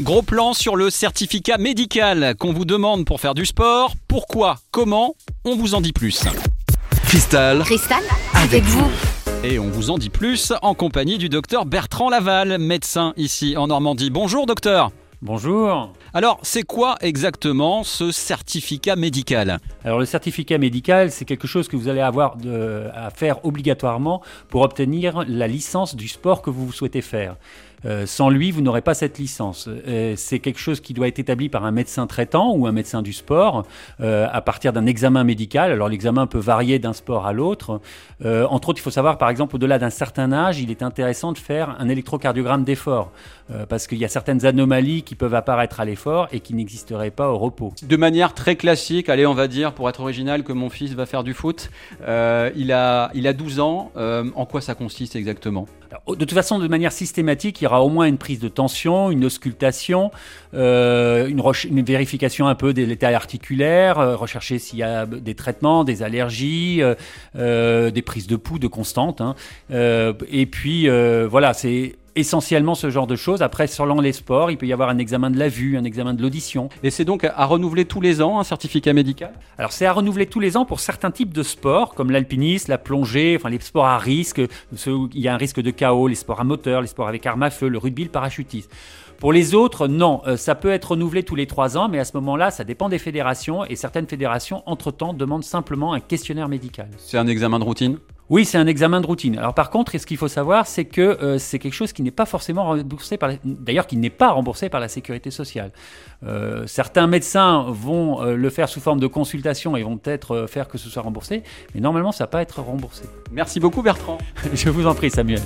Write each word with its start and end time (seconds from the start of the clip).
Gros 0.00 0.22
plan 0.22 0.52
sur 0.52 0.76
le 0.76 0.90
certificat 0.90 1.56
médical 1.58 2.34
qu'on 2.38 2.52
vous 2.52 2.64
demande 2.66 3.04
pour 3.06 3.20
faire 3.20 3.34
du 3.34 3.46
sport. 3.46 3.94
Pourquoi 4.08 4.56
Comment 4.70 5.14
On 5.44 5.56
vous 5.56 5.74
en 5.74 5.80
dit 5.80 5.92
plus. 5.92 6.24
Cristal, 7.04 7.60
Cristal, 7.60 8.02
avec 8.34 8.62
vous. 8.64 8.86
Et 9.42 9.58
on 9.58 9.68
vous 9.70 9.90
en 9.90 9.96
dit 9.98 10.10
plus 10.10 10.52
en 10.62 10.74
compagnie 10.74 11.18
du 11.18 11.28
docteur 11.28 11.64
Bertrand 11.64 12.10
Laval, 12.10 12.58
médecin 12.58 13.14
ici 13.16 13.56
en 13.56 13.68
Normandie. 13.68 14.10
Bonjour 14.10 14.44
docteur 14.46 14.90
Bonjour. 15.22 15.94
Alors, 16.12 16.38
c'est 16.42 16.62
quoi 16.62 16.96
exactement 17.00 17.82
ce 17.84 18.10
certificat 18.12 18.96
médical? 18.96 19.58
Alors 19.82 19.98
le 19.98 20.04
certificat 20.04 20.58
médical, 20.58 21.10
c'est 21.10 21.24
quelque 21.24 21.46
chose 21.48 21.68
que 21.68 21.76
vous 21.76 21.88
allez 21.88 22.02
avoir 22.02 22.36
de- 22.36 22.84
à 22.94 23.08
faire 23.08 23.42
obligatoirement 23.46 24.20
pour 24.50 24.60
obtenir 24.60 25.24
la 25.26 25.48
licence 25.48 25.96
du 25.96 26.06
sport 26.08 26.42
que 26.42 26.50
vous 26.50 26.70
souhaitez 26.70 27.00
faire. 27.00 27.36
Euh, 27.84 28.06
sans 28.06 28.30
lui, 28.30 28.50
vous 28.50 28.62
n'aurez 28.62 28.80
pas 28.80 28.94
cette 28.94 29.18
licence. 29.18 29.68
Euh, 29.68 30.14
c'est 30.16 30.38
quelque 30.38 30.58
chose 30.58 30.80
qui 30.80 30.94
doit 30.94 31.08
être 31.08 31.18
établi 31.18 31.48
par 31.48 31.64
un 31.64 31.70
médecin 31.70 32.06
traitant 32.06 32.54
ou 32.54 32.66
un 32.66 32.72
médecin 32.72 33.02
du 33.02 33.12
sport 33.12 33.64
euh, 34.00 34.26
à 34.30 34.40
partir 34.40 34.72
d'un 34.72 34.86
examen 34.86 35.24
médical. 35.24 35.72
Alors 35.72 35.88
l'examen 35.88 36.26
peut 36.26 36.38
varier 36.38 36.78
d'un 36.78 36.92
sport 36.92 37.26
à 37.26 37.32
l'autre. 37.32 37.80
Entre 38.24 38.70
autres, 38.70 38.80
il 38.80 38.82
faut 38.82 38.90
savoir, 38.90 39.18
par 39.18 39.28
exemple, 39.28 39.56
au-delà 39.56 39.78
d'un 39.78 39.90
certain 39.90 40.32
âge, 40.32 40.58
il 40.58 40.70
est 40.70 40.82
intéressant 40.82 41.32
de 41.32 41.38
faire 41.38 41.76
un 41.78 41.88
électrocardiogramme 41.88 42.64
d'effort 42.64 43.12
parce 43.68 43.86
qu'il 43.86 43.98
y 43.98 44.04
a 44.04 44.08
certaines 44.08 44.46
anomalies 44.46 45.02
qui 45.02 45.14
peuvent 45.14 45.34
apparaître 45.34 45.80
à 45.80 45.84
l'effort 45.84 46.28
et 46.32 46.40
qui 46.40 46.54
n'existeraient 46.54 47.10
pas 47.10 47.30
au 47.30 47.38
repos. 47.38 47.72
De 47.82 47.96
manière 47.96 48.32
très 48.32 48.56
classique, 48.56 49.08
allez, 49.08 49.26
on 49.26 49.34
va 49.34 49.48
dire, 49.48 49.72
pour 49.72 49.88
être 49.88 50.00
original, 50.00 50.44
que 50.44 50.52
mon 50.52 50.70
fils 50.70 50.94
va 50.94 51.04
faire 51.04 51.24
du 51.24 51.34
foot. 51.34 51.70
Il, 52.00 52.72
a, 52.72 53.10
il 53.14 53.26
a 53.26 53.32
12 53.32 53.60
ans. 53.60 53.92
En 53.96 54.46
quoi 54.46 54.60
ça 54.60 54.74
consiste 54.74 55.14
exactement? 55.14 55.66
Alors, 55.90 56.16
de 56.16 56.24
toute 56.24 56.34
façon, 56.34 56.58
de 56.58 56.68
manière 56.68 56.92
systématique, 56.92 57.60
il 57.60 57.65
y 57.66 57.68
aura 57.68 57.82
au 57.82 57.88
moins 57.88 58.06
une 58.06 58.18
prise 58.18 58.40
de 58.40 58.48
tension, 58.48 59.10
une 59.10 59.24
auscultation, 59.24 60.10
euh, 60.54 61.28
une, 61.28 61.82
vérification 61.82 62.48
un 62.48 62.54
peu 62.54 62.72
des 62.72 62.86
l'état 62.86 63.08
articulaire, 63.08 63.98
euh, 63.98 64.16
rechercher 64.16 64.58
s'il 64.58 64.78
y 64.78 64.82
a 64.82 65.06
des 65.06 65.34
traitements, 65.34 65.84
des 65.84 66.02
allergies, 66.02 66.82
euh, 66.82 66.94
euh, 67.36 67.90
des 67.90 68.02
prises 68.02 68.26
de 68.26 68.36
pouls 68.36 68.58
de 68.58 68.68
constante. 68.68 69.20
hein. 69.20 69.34
Et 69.70 70.46
puis, 70.46 70.88
voilà, 71.28 71.52
c'est 71.52 71.96
essentiellement 72.16 72.74
ce 72.74 72.90
genre 72.90 73.06
de 73.06 73.14
choses. 73.14 73.42
Après, 73.42 73.66
selon 73.66 74.00
les 74.00 74.12
sports, 74.12 74.50
il 74.50 74.56
peut 74.56 74.66
y 74.66 74.72
avoir 74.72 74.88
un 74.88 74.98
examen 74.98 75.30
de 75.30 75.38
la 75.38 75.48
vue, 75.48 75.76
un 75.76 75.84
examen 75.84 76.14
de 76.14 76.22
l'audition. 76.22 76.68
Et 76.82 76.90
c'est 76.90 77.04
donc 77.04 77.24
à 77.24 77.44
renouveler 77.46 77.84
tous 77.84 78.00
les 78.00 78.20
ans 78.20 78.40
un 78.40 78.44
certificat 78.44 78.92
médical? 78.92 79.32
Alors 79.58 79.72
c'est 79.72 79.86
à 79.86 79.92
renouveler 79.92 80.26
tous 80.26 80.40
les 80.40 80.56
ans 80.56 80.64
pour 80.64 80.80
certains 80.80 81.10
types 81.10 81.32
de 81.32 81.42
sports, 81.42 81.94
comme 81.94 82.10
l'alpinisme, 82.10 82.70
la 82.70 82.78
plongée, 82.78 83.36
enfin 83.38 83.50
les 83.50 83.60
sports 83.60 83.86
à 83.86 83.98
risque, 83.98 84.40
ceux 84.74 84.94
où 84.94 85.08
il 85.14 85.20
y 85.20 85.28
a 85.28 85.34
un 85.34 85.36
risque 85.36 85.60
de 85.60 85.70
chaos, 85.70 86.08
les 86.08 86.14
sports 86.14 86.40
à 86.40 86.44
moteur, 86.44 86.80
les 86.80 86.88
sports 86.88 87.08
avec 87.08 87.24
arme 87.26 87.44
à 87.44 87.50
feu, 87.50 87.68
le 87.68 87.78
rugby, 87.78 88.04
le 88.04 88.10
parachutisme. 88.10 88.70
Pour 89.18 89.32
les 89.32 89.54
autres, 89.54 89.88
non, 89.88 90.20
Euh, 90.26 90.36
ça 90.36 90.54
peut 90.54 90.70
être 90.70 90.90
renouvelé 90.92 91.22
tous 91.22 91.36
les 91.36 91.46
trois 91.46 91.76
ans, 91.76 91.88
mais 91.88 91.98
à 91.98 92.04
ce 92.04 92.12
moment-là, 92.16 92.50
ça 92.50 92.64
dépend 92.64 92.88
des 92.88 92.98
fédérations, 92.98 93.64
et 93.64 93.76
certaines 93.76 94.06
fédérations, 94.06 94.62
entre-temps, 94.66 95.14
demandent 95.14 95.44
simplement 95.44 95.92
un 95.92 96.00
questionnaire 96.00 96.48
médical. 96.48 96.88
C'est 96.98 97.18
un 97.18 97.26
examen 97.26 97.58
de 97.58 97.64
routine? 97.64 97.98
Oui, 98.28 98.44
c'est 98.44 98.58
un 98.58 98.66
examen 98.66 99.00
de 99.00 99.06
routine. 99.06 99.38
Alors 99.38 99.54
par 99.54 99.70
contre, 99.70 99.96
ce 99.96 100.04
qu'il 100.04 100.16
faut 100.16 100.26
savoir, 100.26 100.66
c'est 100.66 100.84
que 100.84 101.00
euh, 101.00 101.38
c'est 101.38 101.60
quelque 101.60 101.74
chose 101.74 101.92
qui 101.92 102.02
n'est 102.02 102.10
pas 102.10 102.26
forcément 102.26 102.64
remboursé 102.64 103.16
par, 103.18 103.28
la- 103.28 103.36
d'ailleurs, 103.44 103.86
qui 103.86 103.96
n'est 103.96 104.10
pas 104.10 104.32
remboursé 104.32 104.68
par 104.68 104.80
la 104.80 104.88
sécurité 104.88 105.30
sociale. 105.30 105.70
Euh, 106.24 106.66
certains 106.66 107.06
médecins 107.06 107.66
vont 107.68 108.22
euh, 108.22 108.34
le 108.34 108.50
faire 108.50 108.68
sous 108.68 108.80
forme 108.80 108.98
de 108.98 109.06
consultation 109.06 109.76
et 109.76 109.84
vont 109.84 109.96
peut-être 109.96 110.46
faire 110.48 110.66
que 110.66 110.76
ce 110.76 110.88
soit 110.88 111.02
remboursé, 111.02 111.44
mais 111.74 111.80
normalement, 111.80 112.10
ça 112.10 112.24
va 112.24 112.28
pas 112.28 112.42
être 112.42 112.60
remboursé. 112.60 113.04
Merci 113.30 113.60
beaucoup 113.60 113.82
Bertrand. 113.82 114.18
Je 114.54 114.70
vous 114.70 114.86
en 114.88 114.94
prie, 114.94 115.10
Samuel. 115.10 115.42